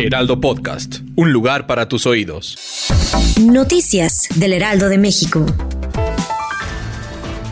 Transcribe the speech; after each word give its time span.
Heraldo 0.00 0.40
Podcast, 0.40 1.00
un 1.14 1.30
lugar 1.30 1.66
para 1.66 1.86
tus 1.86 2.06
oídos. 2.06 2.56
Noticias 3.38 4.28
del 4.34 4.54
Heraldo 4.54 4.88
de 4.88 4.96
México. 4.96 5.44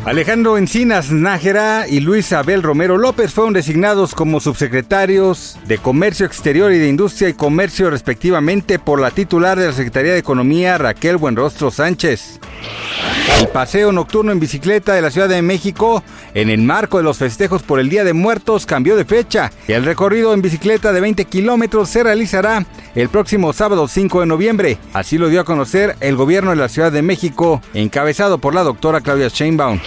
Alejandro 0.07 0.57
Encinas 0.57 1.11
Nájera 1.11 1.87
y 1.87 2.01
Luis 2.01 2.33
Abel 2.33 2.62
Romero 2.62 2.97
López 2.97 3.34
fueron 3.34 3.52
designados 3.52 4.15
como 4.15 4.41
subsecretarios 4.41 5.59
de 5.66 5.77
Comercio 5.77 6.24
Exterior 6.24 6.73
y 6.73 6.79
de 6.79 6.88
Industria 6.88 7.29
y 7.29 7.34
Comercio 7.34 7.91
respectivamente 7.91 8.79
por 8.79 8.99
la 8.99 9.10
titular 9.10 9.59
de 9.59 9.66
la 9.66 9.73
Secretaría 9.74 10.15
de 10.15 10.19
Economía 10.19 10.79
Raquel 10.79 11.19
Buenrostro 11.19 11.71
Sánchez. 11.71 12.41
El 13.37 13.48
paseo 13.48 13.92
nocturno 13.92 14.32
en 14.32 14.41
bicicleta 14.41 14.95
de 14.95 15.02
la 15.02 15.10
Ciudad 15.10 15.28
de 15.28 15.42
México, 15.42 16.02
en 16.34 16.50
el 16.50 16.62
marco 16.62 16.96
de 16.96 17.05
los 17.05 17.18
festejos 17.18 17.62
por 17.62 17.78
el 17.78 17.88
Día 17.88 18.02
de 18.02 18.12
Muertos, 18.12 18.66
cambió 18.66 18.96
de 18.96 19.04
fecha 19.04 19.52
y 19.68 19.73
el 19.73 19.84
recorrido 19.84 20.34
en 20.34 20.42
bicicleta 20.42 20.92
de 20.92 21.01
20 21.01 21.24
kilómetros 21.27 21.88
se 21.88 22.02
realizará 22.02 22.66
el 22.95 23.09
próximo 23.09 23.52
sábado 23.52 23.87
5 23.87 24.20
de 24.20 24.26
noviembre. 24.26 24.79
Así 24.93 25.18
lo 25.18 25.29
dio 25.29 25.40
a 25.40 25.45
conocer 25.45 25.95
el 26.01 26.16
gobierno 26.16 26.51
de 26.51 26.57
la 26.57 26.68
Ciudad 26.68 26.90
de 26.90 27.02
México, 27.02 27.62
encabezado 27.74 28.38
por 28.38 28.54
la 28.54 28.65
doctora 28.65 29.01
Claudia 29.01 29.29
Sheinbaum. 29.29 29.79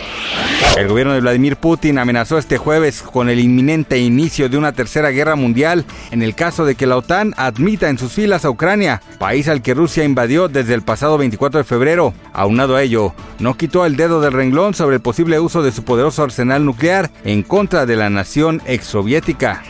El 0.78 0.88
gobierno 0.88 1.14
de 1.14 1.20
Vladimir 1.20 1.58
Putin 1.58 1.98
amenazó 1.98 2.38
este 2.38 2.58
jueves 2.58 3.02
con 3.02 3.30
el 3.30 3.40
inminente 3.40 4.00
inicio 4.00 4.48
de 4.48 4.58
una 4.58 4.72
tercera 4.72 5.10
guerra 5.10 5.36
mundial 5.36 5.86
en 6.12 6.24
el 6.24 6.34
caso 6.34 6.64
de 6.64 6.76
que 6.76 6.88
la 6.88 6.96
OTAN 6.96 7.34
admita 7.36 7.90
en 7.90 7.98
sus 7.98 8.14
filas 8.14 8.46
a 8.46 8.50
Ucrania, 8.50 9.02
país 9.20 9.50
al 9.50 9.62
que 9.62 9.74
Rusia 9.74 10.06
invadió 10.06 10.48
desde 10.48 10.74
el 10.74 10.82
pasado 10.82 11.18
24 11.18 11.58
de 11.58 11.64
febrero. 11.66 12.14
Aunado 12.32 12.78
a 12.78 12.84
ello, 12.84 13.14
no 13.40 13.58
quitó 13.58 13.86
el 13.86 13.96
dedo 13.96 14.22
del 14.22 14.34
renglón 14.34 14.74
sobre 14.74 14.98
el 14.98 15.02
posible 15.02 15.40
uso 15.40 15.64
de 15.64 15.72
su 15.72 15.84
poderoso 15.84 16.24
arsenal 16.24 16.66
nuclear 16.66 17.10
en 17.24 17.44
contra 17.44 17.86
de 17.86 17.96
la 17.96 18.10
nación 18.10 18.62
exsoviética. 18.66 19.64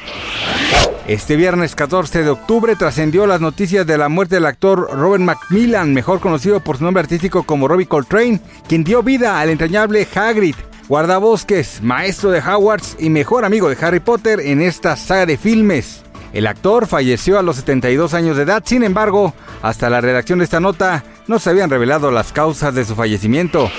Este 1.08 1.36
viernes 1.36 1.76
14 1.76 2.24
de 2.24 2.30
octubre 2.30 2.76
trascendió 2.76 3.26
las 3.26 3.42
noticias 3.42 3.88
de 3.88 3.98
la 3.98 4.08
muerte 4.08 4.36
del 4.36 4.46
actor 4.46 4.90
Robert 4.94 5.24
Macmillan, 5.24 5.94
mejor 5.94 6.20
conocido 6.20 6.60
por 6.60 6.78
su 6.78 6.84
nombre 6.84 7.02
artístico 7.02 7.44
como 7.44 7.68
Robbie 7.68 7.88
Coltrane, 7.88 8.40
quien 8.68 8.84
dio 8.84 9.02
vida 9.02 9.40
al 9.40 9.50
entrañable 9.50 10.08
Hagrid, 10.14 10.56
guardabosques, 10.88 11.82
maestro 11.82 12.32
de 12.32 12.40
Hogwarts 12.40 12.98
y 13.00 13.10
mejor 13.10 13.46
amigo 13.46 13.68
de 13.68 13.78
Harry 13.84 14.00
Potter 14.00 14.40
en 14.42 14.62
esta 14.62 14.96
saga 14.96 15.26
de 15.26 15.38
filmes. 15.38 16.04
El 16.34 16.48
actor 16.48 16.88
falleció 16.88 17.38
a 17.38 17.42
los 17.42 17.58
72 17.58 18.14
años 18.14 18.38
de 18.38 18.44
edad, 18.44 18.64
sin 18.66 18.84
embargo, 18.84 19.34
hasta 19.62 19.90
la 19.90 20.02
redacción 20.02 20.40
de 20.40 20.46
esta 20.46 20.60
nota 20.60 21.04
no 21.28 21.40
se 21.40 21.50
habían 21.50 21.70
revelado 21.70 22.12
las 22.12 22.32
causas 22.32 22.74
de 22.74 22.86
su 22.86 22.96
fallecimiento. 22.96 23.70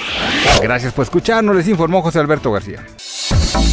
Gracias 0.63 0.93
por 0.93 1.05
escucharnos, 1.05 1.57
les 1.57 1.69
informó 1.69 2.03
José 2.03 2.19
Alberto 2.19 2.53
García. 2.53 2.85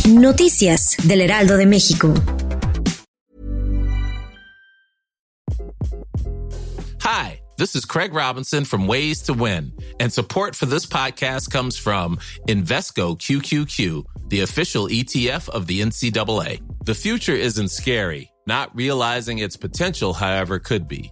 Noticias 0.08 0.95
del 1.03 1.22
Heraldo 1.22 1.58
de 1.58 1.66
México. 1.66 2.14
Hi, 7.02 7.39
this 7.58 7.76
is 7.76 7.86
Craig 7.86 8.14
Robinson 8.14 8.66
from 8.66 8.88
Ways 8.88 9.22
to 9.23 9.34
Win, 9.34 9.72
and 9.99 10.11
support 10.11 10.55
for 10.55 10.65
this 10.65 10.86
podcast 10.86 11.52
comes 11.52 11.77
from 11.77 12.17
Invesco 12.48 13.17
QQQ, 13.17 14.04
the 14.30 14.42
official 14.42 14.88
ETF 14.88 15.49
of 15.49 15.67
the 15.67 15.82
NCAA. 15.82 16.61
The 16.86 16.95
future 16.95 17.33
isn't 17.36 17.70
scary. 17.70 18.32
Not 18.48 18.76
realizing 18.76 19.39
its 19.39 19.55
potential, 19.58 20.14
however, 20.14 20.58
could 20.58 20.88
be. 20.88 21.11